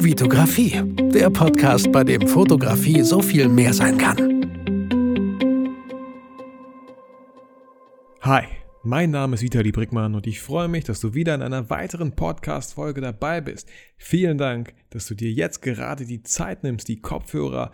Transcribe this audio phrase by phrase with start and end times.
[0.00, 0.80] Vitografie,
[1.12, 4.16] der Podcast, bei dem Fotografie so viel mehr sein kann.
[8.20, 8.44] Hi,
[8.84, 12.14] mein Name ist Vitali Brickmann und ich freue mich, dass du wieder in einer weiteren
[12.14, 13.68] Podcast-Folge dabei bist.
[13.96, 17.72] Vielen Dank, dass du dir jetzt gerade die Zeit nimmst, die Kopfhörer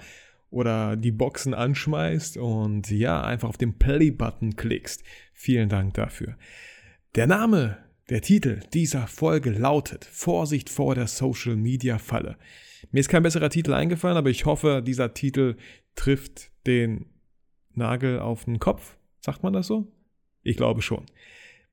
[0.49, 5.05] oder die Boxen anschmeißt und ja, einfach auf den Play-Button klickst.
[5.35, 6.39] Vielen Dank dafür.
[7.17, 12.37] Der Name der Titel dieser Folge lautet Vorsicht vor der Social Media Falle.
[12.91, 15.57] Mir ist kein besserer Titel eingefallen, aber ich hoffe, dieser Titel
[15.95, 17.07] trifft den
[17.73, 18.97] Nagel auf den Kopf.
[19.21, 19.91] Sagt man das so?
[20.43, 21.07] Ich glaube schon.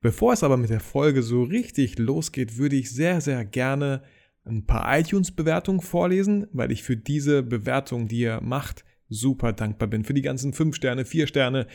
[0.00, 4.02] Bevor es aber mit der Folge so richtig losgeht, würde ich sehr, sehr gerne
[4.44, 10.04] ein paar iTunes-Bewertungen vorlesen, weil ich für diese Bewertung, die ihr macht, super dankbar bin.
[10.04, 11.66] Für die ganzen fünf Sterne, vier Sterne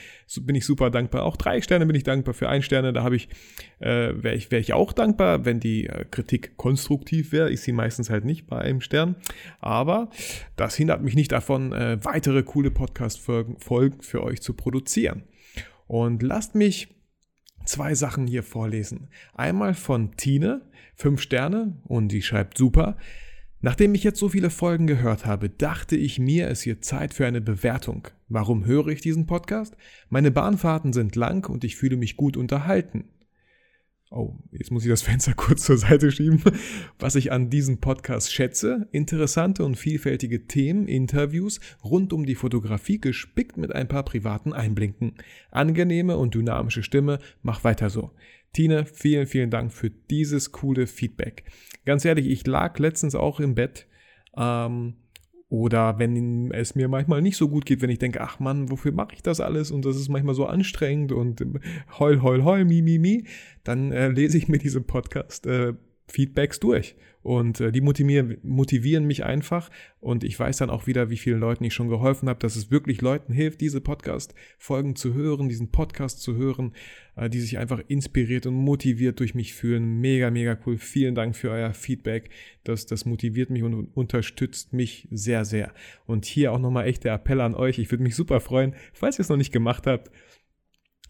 [0.41, 1.23] bin ich super dankbar.
[1.23, 2.33] Auch drei Sterne bin ich dankbar.
[2.33, 3.21] Für ein Sterne, da äh,
[3.79, 7.51] wäre ich, wär ich auch dankbar, wenn die äh, Kritik konstruktiv wäre.
[7.51, 9.15] Ich sie meistens halt nicht bei einem Stern.
[9.59, 10.09] Aber
[10.55, 15.23] das hindert mich nicht davon, äh, weitere coole Podcast-Folgen für euch zu produzieren.
[15.87, 16.89] Und lasst mich
[17.65, 19.09] zwei Sachen hier vorlesen.
[19.33, 20.61] Einmal von Tine,
[20.95, 22.97] fünf Sterne, und die schreibt super.
[23.59, 27.25] Nachdem ich jetzt so viele Folgen gehört habe, dachte ich mir, es wird Zeit für
[27.25, 28.07] eine Bewertung.
[28.29, 29.75] Warum höre ich diesen Podcast?
[30.09, 33.05] Meine Bahnfahrten sind lang und ich fühle mich gut unterhalten.
[34.11, 36.39] Oh, jetzt muss ich das Fenster kurz zur Seite schieben.
[36.99, 43.01] Was ich an diesem Podcast schätze, interessante und vielfältige Themen, Interviews rund um die Fotografie
[43.01, 45.15] gespickt mit ein paar privaten Einblinken.
[45.49, 48.11] Angenehme und dynamische Stimme, mach weiter so.
[48.53, 51.43] Tine, vielen, vielen Dank für dieses coole Feedback.
[51.85, 53.87] Ganz ehrlich, ich lag letztens auch im Bett.
[54.35, 54.95] Ähm,
[55.49, 58.91] oder wenn es mir manchmal nicht so gut geht, wenn ich denke, ach Mann, wofür
[58.91, 59.71] mache ich das alles?
[59.71, 61.45] Und das ist manchmal so anstrengend und
[61.99, 63.25] heul, heul, heul, mi, mi, mi,
[63.63, 65.73] dann äh, lese ich mir diese Podcast äh,
[66.07, 66.95] Feedbacks durch.
[67.27, 69.69] Und äh, die motivieren, motivieren mich einfach.
[69.99, 72.71] Und ich weiß dann auch wieder, wie vielen Leuten ich schon geholfen habe, dass es
[72.71, 76.73] wirklich Leuten hilft, diese Podcast-Folgen zu hören, diesen Podcast zu hören,
[77.17, 79.99] äh, die sich einfach inspiriert und motiviert durch mich fühlen.
[79.99, 80.77] Mega, mega cool.
[80.77, 82.29] Vielen Dank für euer Feedback.
[82.63, 85.73] Das, das motiviert mich und unterstützt mich sehr, sehr.
[86.05, 87.77] Und hier auch nochmal echt der Appell an euch.
[87.77, 90.11] Ich würde mich super freuen, falls ihr es noch nicht gemacht habt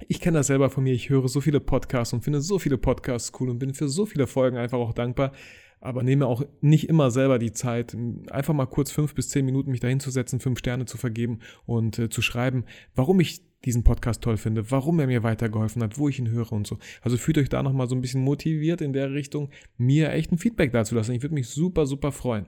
[0.07, 2.77] ich kenne das selber von mir, ich höre so viele Podcasts und finde so viele
[2.77, 5.31] Podcasts cool und bin für so viele Folgen einfach auch dankbar,
[5.79, 7.95] aber nehme auch nicht immer selber die Zeit,
[8.29, 12.09] einfach mal kurz fünf bis zehn Minuten mich dahinzusetzen, fünf Sterne zu vergeben und äh,
[12.09, 12.65] zu schreiben,
[12.95, 16.51] warum ich diesen Podcast toll finde, warum er mir weitergeholfen hat, wo ich ihn höre
[16.51, 16.77] und so.
[17.01, 20.37] Also fühlt euch da nochmal so ein bisschen motiviert in der Richtung, mir echt ein
[20.37, 21.13] Feedback dazu lassen.
[21.13, 22.45] Ich würde mich super, super freuen.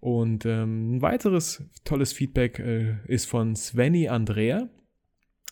[0.00, 4.68] Und ähm, ein weiteres tolles Feedback äh, ist von Svenny Andrea.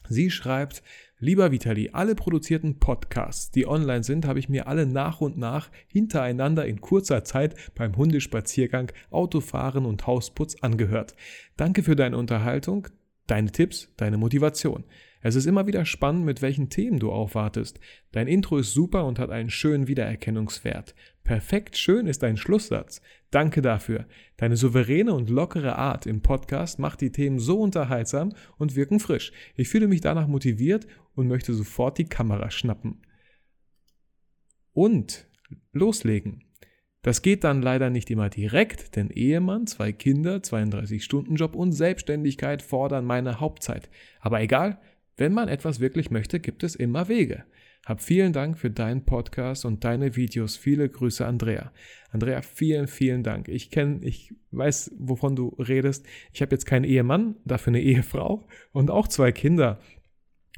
[0.08, 0.84] Sie schreibt,
[1.18, 5.70] Lieber Vitali, alle produzierten Podcasts, die online sind, habe ich mir alle nach und nach
[5.88, 11.14] hintereinander in kurzer Zeit beim Hundespaziergang, Autofahren und Hausputz angehört.
[11.56, 12.88] Danke für deine Unterhaltung,
[13.26, 14.84] deine Tipps, deine Motivation.
[15.22, 17.80] Es ist immer wieder spannend, mit welchen Themen du aufwartest.
[18.12, 20.94] Dein Intro ist super und hat einen schönen Wiedererkennungswert.
[21.26, 23.02] Perfekt schön ist dein Schlusssatz.
[23.32, 24.06] Danke dafür.
[24.36, 29.32] Deine souveräne und lockere Art im Podcast macht die Themen so unterhaltsam und wirken frisch.
[29.56, 33.02] Ich fühle mich danach motiviert und möchte sofort die Kamera schnappen.
[34.72, 35.26] Und
[35.72, 36.44] loslegen.
[37.02, 43.04] Das geht dann leider nicht immer direkt, denn Ehemann, zwei Kinder, 32-Stunden-Job und Selbstständigkeit fordern
[43.04, 43.90] meine Hauptzeit.
[44.20, 44.80] Aber egal,
[45.16, 47.46] wenn man etwas wirklich möchte, gibt es immer Wege.
[47.86, 50.56] Hab vielen Dank für deinen Podcast und deine Videos.
[50.56, 51.70] Viele Grüße, Andrea.
[52.10, 53.46] Andrea, vielen, vielen Dank.
[53.46, 56.04] Ich kenne, ich weiß, wovon du redest.
[56.32, 59.78] Ich habe jetzt keinen Ehemann, dafür eine Ehefrau und auch zwei Kinder.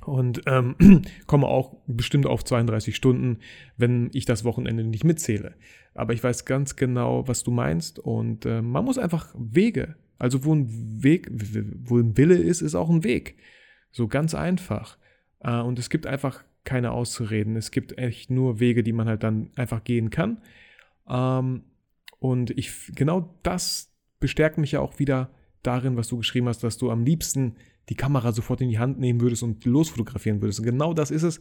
[0.07, 0.75] Und ähm,
[1.27, 3.41] komme auch bestimmt auf 32 Stunden,
[3.77, 5.55] wenn ich das Wochenende nicht mitzähle.
[5.93, 7.99] Aber ich weiß ganz genau, was du meinst.
[7.99, 9.97] Und äh, man muss einfach Wege.
[10.19, 11.29] Also wo ein Weg,
[11.85, 13.37] wo ein Wille ist, ist auch ein Weg.
[13.91, 14.97] So ganz einfach.
[15.41, 17.57] Äh, und es gibt einfach keine Auszureden.
[17.57, 20.43] Es gibt echt nur Wege, die man halt dann einfach gehen kann.
[21.09, 21.63] Ähm,
[22.19, 25.31] und ich, genau das bestärkt mich ja auch wieder
[25.63, 27.57] darin, was du geschrieben hast, dass du am liebsten
[27.89, 30.59] die Kamera sofort in die Hand nehmen würdest und losfotografieren würdest.
[30.59, 31.41] Und genau das ist es,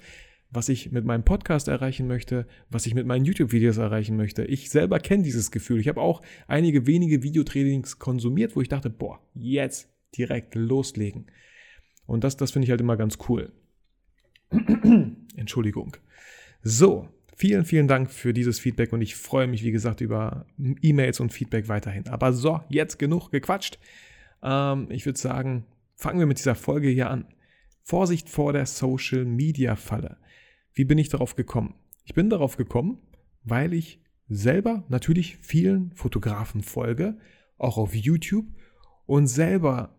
[0.49, 4.45] was ich mit meinem Podcast erreichen möchte, was ich mit meinen YouTube-Videos erreichen möchte.
[4.45, 5.81] Ich selber kenne dieses Gefühl.
[5.81, 11.25] Ich habe auch einige wenige Videotrainings konsumiert, wo ich dachte, boah, jetzt direkt loslegen.
[12.05, 13.51] Und das, das finde ich halt immer ganz cool.
[15.35, 15.97] Entschuldigung.
[16.61, 21.19] So, vielen, vielen Dank für dieses Feedback und ich freue mich, wie gesagt, über E-Mails
[21.19, 22.07] und Feedback weiterhin.
[22.07, 23.79] Aber so, jetzt genug gequatscht.
[24.41, 25.65] Ähm, ich würde sagen,
[25.95, 27.27] fangen wir mit dieser Folge hier an.
[27.83, 30.17] Vorsicht vor der Social Media Falle.
[30.73, 31.75] Wie bin ich darauf gekommen?
[32.03, 32.99] Ich bin darauf gekommen,
[33.43, 37.17] weil ich selber natürlich vielen Fotografen folge,
[37.57, 38.45] auch auf YouTube
[39.05, 39.96] und selber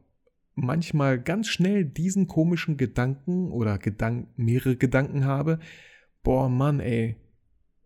[0.61, 5.59] manchmal ganz schnell diesen komischen Gedanken oder Gedank mehrere Gedanken habe,
[6.23, 7.17] boah Mann, ey,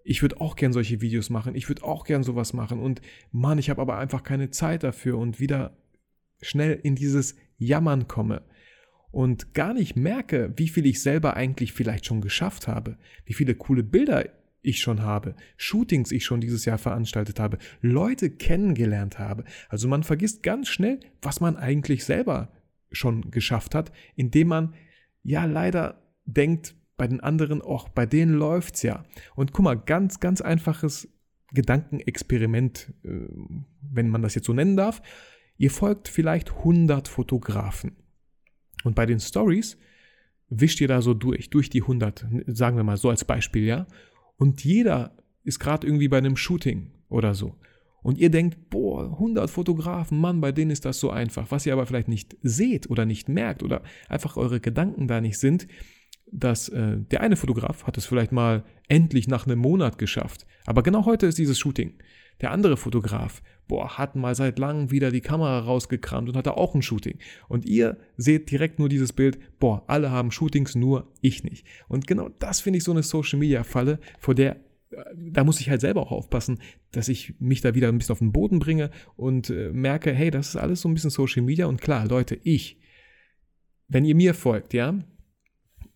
[0.05, 3.59] ich würde auch gern solche Videos machen, ich würde auch gern sowas machen und Mann,
[3.59, 5.77] ich habe aber einfach keine Zeit dafür und wieder
[6.41, 8.43] schnell in dieses Jammern komme
[9.13, 13.55] und gar nicht merke, wie viel ich selber eigentlich vielleicht schon geschafft habe, wie viele
[13.55, 14.25] coole Bilder
[14.63, 19.45] ich schon habe, Shootings ich schon dieses Jahr veranstaltet habe, Leute kennengelernt habe.
[19.69, 22.51] Also man vergisst ganz schnell, was man eigentlich selber
[22.93, 24.75] schon geschafft hat, indem man
[25.23, 29.05] ja leider denkt bei den anderen, auch bei denen läuft's ja.
[29.35, 31.09] Und guck mal, ganz, ganz einfaches
[31.53, 33.29] Gedankenexperiment, äh,
[33.81, 35.03] wenn man das jetzt so nennen darf.
[35.59, 37.97] Ihr folgt vielleicht 100 Fotografen.
[38.85, 39.77] Und bei den Stories
[40.49, 43.87] wischt ihr da so durch, durch die 100, sagen wir mal so als Beispiel, ja.
[44.37, 47.59] Und jeder ist gerade irgendwie bei einem Shooting oder so.
[48.03, 51.51] Und ihr denkt, boah, 100 Fotografen, Mann, bei denen ist das so einfach.
[51.51, 55.39] Was ihr aber vielleicht nicht seht oder nicht merkt oder einfach eure Gedanken da nicht
[55.39, 55.69] sind,
[56.33, 60.47] dass äh, der eine Fotograf hat es vielleicht mal endlich nach einem Monat geschafft.
[60.67, 61.95] Aber genau heute ist dieses Shooting.
[62.41, 66.75] Der andere Fotograf, boah, hat mal seit langem wieder die Kamera rausgekramt und hatte auch
[66.75, 67.19] ein Shooting.
[67.49, 71.67] Und ihr seht direkt nur dieses Bild, boah, alle haben Shootings, nur ich nicht.
[71.89, 74.57] Und genau das finde ich so eine Social Media Falle, vor der
[75.17, 76.59] da muss ich halt selber auch aufpassen,
[76.91, 80.31] dass ich mich da wieder ein bisschen auf den Boden bringe und äh, merke, hey,
[80.31, 82.79] das ist alles so ein bisschen Social Media und klar, Leute, ich,
[83.89, 85.03] wenn ihr mir folgt, ja,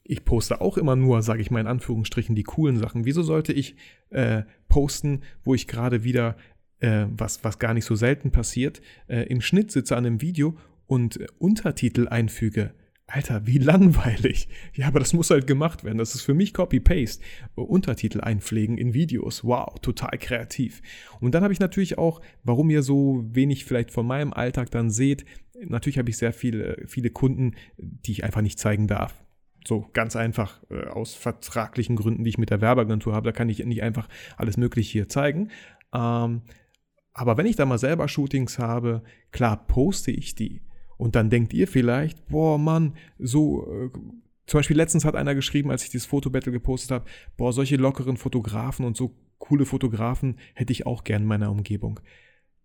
[0.09, 3.05] ich poste auch immer nur, sage ich mal in Anführungsstrichen, die coolen Sachen.
[3.05, 3.75] Wieso sollte ich
[4.11, 6.37] äh, posten, wo ich gerade wieder,
[6.79, 10.57] äh, was, was gar nicht so selten passiert, äh, im Schnitt sitze an einem Video
[10.87, 12.73] und äh, Untertitel einfüge?
[13.09, 14.49] Alter, wie langweilig.
[14.75, 15.99] Ja, aber das muss halt gemacht werden.
[15.99, 17.23] Das ist für mich Copy-Paste.
[17.55, 19.45] Untertitel einpflegen in Videos.
[19.45, 20.83] Wow, total kreativ.
[21.21, 24.91] Und dann habe ich natürlich auch, warum ihr so wenig vielleicht von meinem Alltag dann
[24.91, 25.25] seht,
[25.65, 29.15] natürlich habe ich sehr viele, viele Kunden, die ich einfach nicht zeigen darf.
[29.67, 33.27] So ganz einfach äh, aus vertraglichen Gründen, die ich mit der Werbeagentur habe.
[33.27, 35.51] Da kann ich nicht einfach alles Mögliche hier zeigen.
[35.95, 36.43] Ähm,
[37.13, 40.61] aber wenn ich da mal selber Shootings habe, klar poste ich die.
[40.97, 43.91] Und dann denkt ihr vielleicht, boah Mann, so, äh,
[44.47, 47.05] zum Beispiel letztens hat einer geschrieben, als ich dieses Fotobattle gepostet habe,
[47.37, 52.01] boah, solche lockeren Fotografen und so coole Fotografen hätte ich auch gern in meiner Umgebung.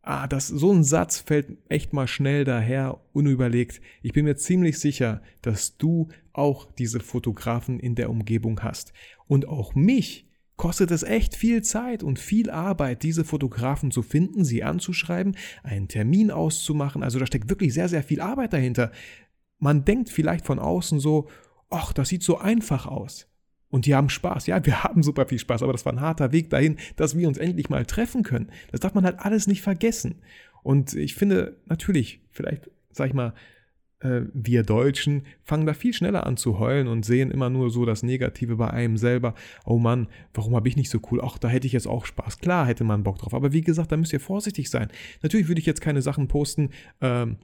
[0.03, 3.81] Ah, das, so ein Satz fällt echt mal schnell daher, unüberlegt.
[4.01, 8.93] Ich bin mir ziemlich sicher, dass du auch diese Fotografen in der Umgebung hast.
[9.27, 10.30] Und auch mich
[10.61, 15.87] kostet es echt viel Zeit und viel Arbeit, diese Fotografen zu finden, sie anzuschreiben, einen
[15.87, 17.01] Termin auszumachen.
[17.01, 18.91] Also da steckt wirklich sehr, sehr viel Arbeit dahinter.
[19.57, 21.27] Man denkt vielleicht von außen so,
[21.71, 23.27] ach, das sieht so einfach aus.
[23.69, 24.45] Und die haben Spaß.
[24.45, 27.27] Ja, wir haben super viel Spaß, aber das war ein harter Weg dahin, dass wir
[27.27, 28.51] uns endlich mal treffen können.
[28.69, 30.21] Das darf man halt alles nicht vergessen.
[30.61, 33.33] Und ich finde, natürlich, vielleicht, sag ich mal,
[34.01, 37.85] äh, wir Deutschen fangen da viel schneller an zu heulen und sehen immer nur so
[37.85, 39.33] das Negative bei einem selber.
[39.65, 41.21] Oh Mann, warum habe ich nicht so cool?
[41.23, 42.39] Ach, da hätte ich jetzt auch Spaß.
[42.39, 43.33] Klar hätte man Bock drauf.
[43.33, 44.89] Aber wie gesagt, da müsst ihr vorsichtig sein.
[45.21, 46.69] Natürlich würde ich jetzt keine Sachen posten,
[47.01, 47.37] ähm,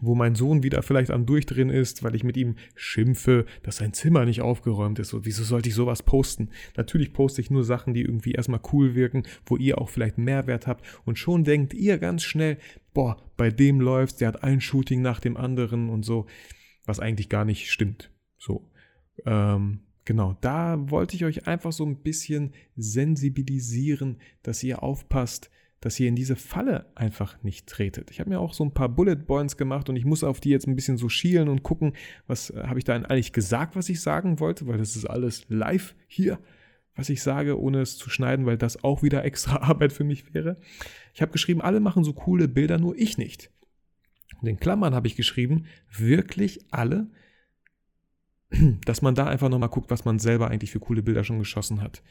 [0.00, 3.92] wo mein Sohn wieder vielleicht am Durchdrehen ist, weil ich mit ihm schimpfe, dass sein
[3.92, 5.12] Zimmer nicht aufgeräumt ist.
[5.12, 6.50] Und wieso sollte ich sowas posten?
[6.76, 10.66] Natürlich poste ich nur Sachen, die irgendwie erstmal cool wirken, wo ihr auch vielleicht Mehrwert
[10.66, 10.84] habt.
[11.04, 12.58] Und schon denkt ihr ganz schnell,
[12.94, 16.26] boah, bei dem läuft's, der hat ein Shooting nach dem anderen und so,
[16.84, 18.10] was eigentlich gar nicht stimmt.
[18.38, 18.68] So.
[19.24, 25.50] Ähm, genau, da wollte ich euch einfach so ein bisschen sensibilisieren, dass ihr aufpasst,
[25.82, 28.12] dass ihr in diese Falle einfach nicht tretet.
[28.12, 30.50] Ich habe mir auch so ein paar Bullet Points gemacht und ich muss auf die
[30.50, 31.94] jetzt ein bisschen so schielen und gucken,
[32.28, 35.44] was äh, habe ich da eigentlich gesagt, was ich sagen wollte, weil das ist alles
[35.48, 36.38] live hier,
[36.94, 40.32] was ich sage, ohne es zu schneiden, weil das auch wieder extra Arbeit für mich
[40.32, 40.56] wäre.
[41.14, 43.50] Ich habe geschrieben, alle machen so coole Bilder, nur ich nicht.
[44.40, 47.08] Und in Klammern habe ich geschrieben, wirklich alle,
[48.84, 51.82] dass man da einfach nochmal guckt, was man selber eigentlich für coole Bilder schon geschossen
[51.82, 52.04] hat.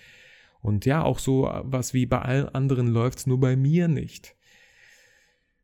[0.62, 4.36] Und ja, auch so was wie bei allen anderen läuft es nur bei mir nicht.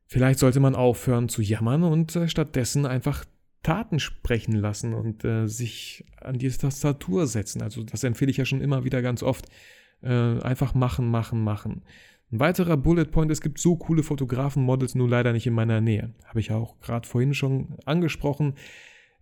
[0.08, 3.26] Vielleicht sollte man aufhören zu jammern und äh, stattdessen einfach
[3.62, 7.62] Taten sprechen lassen und äh, sich an die Tastatur setzen.
[7.62, 9.48] Also das empfehle ich ja schon immer wieder ganz oft.
[10.02, 11.82] Äh, einfach machen, machen, machen.
[12.32, 16.14] Ein weiterer Bullet Point, es gibt so coole Fotografen-Models, nur leider nicht in meiner Nähe.
[16.26, 18.54] Habe ich auch gerade vorhin schon angesprochen,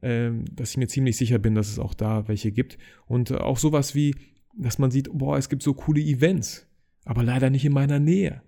[0.02, 2.78] äh, dass ich mir ziemlich sicher bin, dass es auch da welche gibt.
[3.08, 4.16] Und äh, auch sowas wie
[4.58, 6.68] dass man sieht, boah, es gibt so coole Events,
[7.06, 8.42] aber leider nicht in meiner Nähe.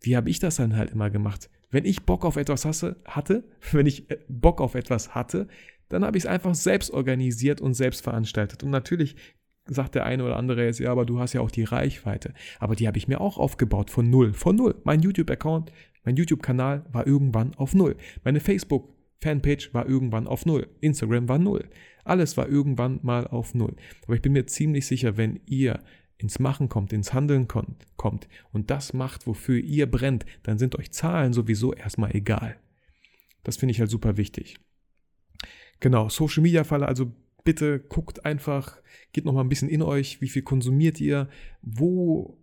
[0.00, 1.48] Wie habe ich das dann halt immer gemacht?
[1.70, 5.48] Wenn ich Bock auf etwas hasse, hatte, wenn ich äh, Bock auf etwas hatte,
[5.88, 8.62] dann habe ich es einfach selbst organisiert und selbst veranstaltet.
[8.62, 9.16] Und natürlich
[9.66, 12.34] sagt der eine oder andere jetzt, ja, aber du hast ja auch die Reichweite.
[12.58, 14.32] Aber die habe ich mir auch aufgebaut von null.
[14.32, 14.74] Von null.
[14.84, 15.72] Mein YouTube-Account,
[16.04, 17.96] mein YouTube-Kanal war irgendwann auf null.
[18.24, 18.40] Meine
[19.22, 20.68] Facebook-Fanpage war irgendwann auf null.
[20.80, 21.68] Instagram war null.
[22.04, 23.74] Alles war irgendwann mal auf null.
[24.04, 25.82] Aber ich bin mir ziemlich sicher, wenn ihr
[26.18, 30.92] ins Machen kommt, ins Handeln kommt und das macht, wofür ihr brennt, dann sind euch
[30.92, 32.56] Zahlen sowieso erstmal egal.
[33.42, 34.56] Das finde ich halt super wichtig.
[35.80, 37.12] Genau, Social Media Falle, also
[37.42, 38.80] bitte guckt einfach,
[39.12, 41.28] geht noch mal ein bisschen in euch, wie viel konsumiert ihr,
[41.60, 42.38] wo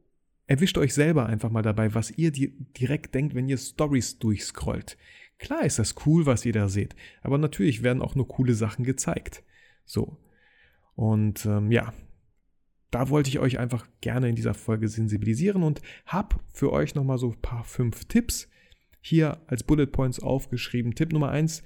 [0.46, 4.98] erwischt euch selber einfach mal dabei, was ihr direkt denkt, wenn ihr Stories durchscrollt.
[5.40, 8.84] Klar ist das cool, was ihr da seht, aber natürlich werden auch nur coole Sachen
[8.86, 9.44] gezeigt.
[9.86, 10.18] So.
[10.96, 11.94] Und ähm, ja,
[12.92, 17.18] da wollte ich euch einfach gerne in dieser Folge sensibilisieren und habe für euch nochmal
[17.18, 18.50] so ein paar fünf Tipps
[19.02, 20.96] hier als Bullet Points aufgeschrieben.
[20.96, 21.64] Tipp Nummer eins: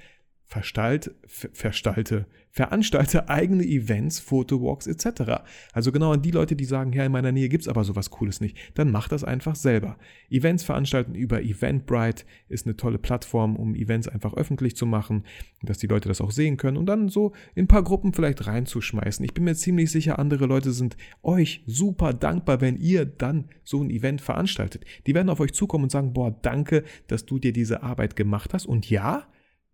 [0.53, 5.41] verstalte, verstalte, veranstalte eigene Events, Fotowalks etc.
[5.71, 8.11] Also genau an die Leute, die sagen, ja, in meiner Nähe gibt es aber sowas
[8.11, 9.97] Cooles nicht, dann macht das einfach selber.
[10.29, 15.23] Events veranstalten über Eventbrite ist eine tolle Plattform, um Events einfach öffentlich zu machen,
[15.63, 18.45] dass die Leute das auch sehen können und dann so in ein paar Gruppen vielleicht
[18.45, 19.25] reinzuschmeißen.
[19.25, 23.81] Ich bin mir ziemlich sicher, andere Leute sind euch super dankbar, wenn ihr dann so
[23.81, 24.85] ein Event veranstaltet.
[25.07, 28.53] Die werden auf euch zukommen und sagen, boah, danke, dass du dir diese Arbeit gemacht
[28.53, 29.27] hast und ja,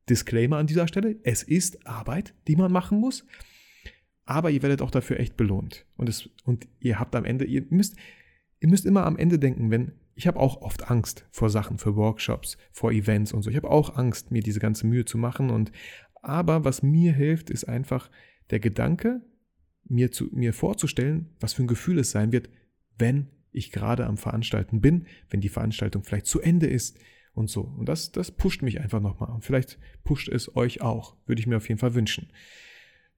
[0.09, 3.25] Disclaimer an dieser Stelle, es ist Arbeit, die man machen muss,
[4.25, 5.85] aber ihr werdet auch dafür echt belohnt.
[5.97, 7.95] Und, es, und ihr habt am Ende, ihr müsst,
[8.59, 11.95] ihr müsst immer am Ende denken, wenn, ich habe auch oft Angst vor Sachen, für
[11.95, 13.49] Workshops, vor Events und so.
[13.49, 15.49] Ich habe auch Angst, mir diese ganze Mühe zu machen.
[15.49, 15.71] Und
[16.21, 18.11] aber was mir hilft, ist einfach
[18.49, 19.21] der Gedanke,
[19.85, 22.49] mir, zu, mir vorzustellen, was für ein Gefühl es sein wird,
[22.97, 26.99] wenn ich gerade am Veranstalten bin, wenn die Veranstaltung vielleicht zu Ende ist,
[27.33, 27.61] und so.
[27.61, 29.31] Und das, das pusht mich einfach nochmal.
[29.31, 31.15] Und vielleicht pusht es euch auch.
[31.25, 32.31] Würde ich mir auf jeden Fall wünschen.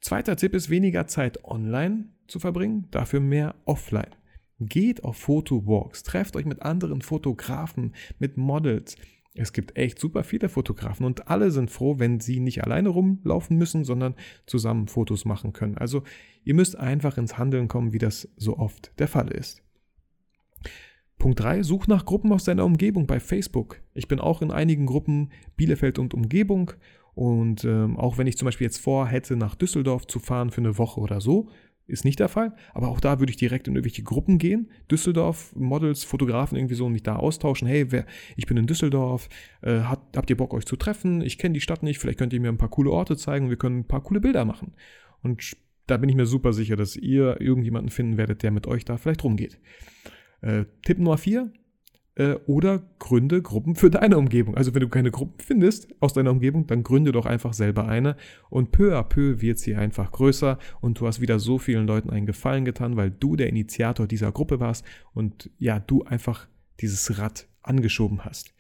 [0.02, 4.16] Zweiter Tipp ist, weniger Zeit online zu verbringen, dafür mehr offline.
[4.60, 8.96] Geht auf Fotowalks, trefft euch mit anderen Fotografen, mit Models.
[9.34, 13.58] Es gibt echt super viele Fotografen und alle sind froh, wenn sie nicht alleine rumlaufen
[13.58, 14.16] müssen, sondern
[14.46, 15.78] zusammen Fotos machen können.
[15.78, 16.04] Also
[16.44, 19.64] ihr müsst einfach ins Handeln kommen, wie das so oft der Fall ist.
[21.22, 23.80] Punkt 3, such nach Gruppen aus deiner Umgebung bei Facebook.
[23.94, 26.72] Ich bin auch in einigen Gruppen Bielefeld und Umgebung
[27.14, 30.80] und ähm, auch wenn ich zum Beispiel jetzt vorhätte, nach Düsseldorf zu fahren für eine
[30.80, 31.48] Woche oder so,
[31.86, 35.56] ist nicht der Fall, aber auch da würde ich direkt in irgendwelche Gruppen gehen, Düsseldorf,
[35.56, 37.68] Models, Fotografen irgendwie so und mich da austauschen.
[37.68, 39.30] Hey, wer, ich bin in Düsseldorf,
[39.62, 41.22] äh, hat, habt ihr Bock euch zu treffen?
[41.22, 43.58] Ich kenne die Stadt nicht, vielleicht könnt ihr mir ein paar coole Orte zeigen, wir
[43.58, 44.74] können ein paar coole Bilder machen.
[45.22, 48.86] Und da bin ich mir super sicher, dass ihr irgendjemanden finden werdet, der mit euch
[48.86, 49.60] da vielleicht rumgeht.
[50.42, 51.52] Äh, Tipp Nummer 4.
[52.16, 54.56] Äh, oder gründe Gruppen für deine Umgebung.
[54.58, 58.18] Also wenn du keine Gruppen findest aus deiner Umgebung, dann gründe doch einfach selber eine.
[58.50, 62.10] Und peu à peu wird sie einfach größer und du hast wieder so vielen Leuten
[62.10, 66.48] einen Gefallen getan, weil du der Initiator dieser Gruppe warst und ja, du einfach
[66.82, 68.54] dieses Rad angeschoben hast.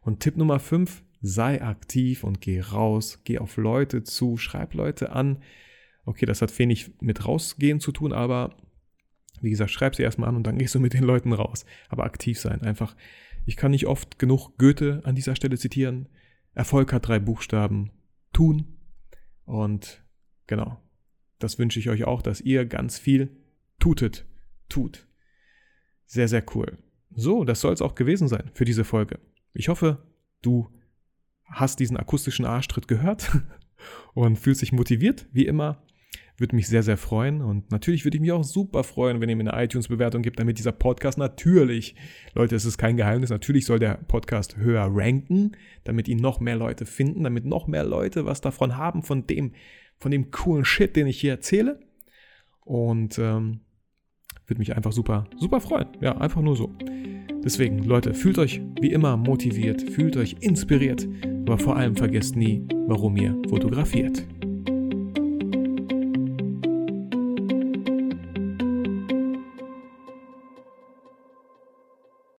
[0.00, 5.12] Und Tipp Nummer 5, sei aktiv und geh raus, geh auf Leute zu, schreib Leute
[5.12, 5.42] an.
[6.06, 8.56] Okay, das hat wenig mit rausgehen zu tun, aber
[9.40, 11.64] wie gesagt, schreib sie erstmal an und dann gehst du mit den Leuten raus.
[11.88, 12.96] Aber aktiv sein, einfach.
[13.46, 16.08] Ich kann nicht oft genug Goethe an dieser Stelle zitieren.
[16.54, 17.90] Erfolg hat drei Buchstaben.
[18.32, 18.76] Tun.
[19.44, 20.04] Und
[20.46, 20.80] genau.
[21.38, 23.30] Das wünsche ich euch auch, dass ihr ganz viel
[23.78, 24.26] tutet.
[24.68, 25.08] Tut.
[26.06, 26.78] Sehr, sehr cool.
[27.10, 29.18] So, das soll es auch gewesen sein für diese Folge.
[29.52, 30.06] Ich hoffe,
[30.42, 30.70] du
[31.44, 33.30] hast diesen akustischen Arschtritt gehört
[34.14, 35.82] und fühlst dich motiviert, wie immer.
[36.40, 37.42] Würde mich sehr, sehr freuen.
[37.42, 40.56] Und natürlich würde ich mich auch super freuen, wenn ihr mir eine iTunes-Bewertung gibt, damit
[40.58, 41.94] dieser Podcast natürlich,
[42.34, 45.52] Leute, es ist kein Geheimnis, natürlich soll der Podcast höher ranken,
[45.84, 49.52] damit ihn noch mehr Leute finden, damit noch mehr Leute was davon haben, von dem,
[49.98, 51.78] von dem coolen Shit, den ich hier erzähle.
[52.64, 53.60] Und ähm,
[54.46, 55.88] würde mich einfach super, super freuen.
[56.00, 56.74] Ja, einfach nur so.
[57.44, 61.06] Deswegen, Leute, fühlt euch wie immer motiviert, fühlt euch inspiriert,
[61.42, 64.26] aber vor allem vergesst nie, warum ihr fotografiert.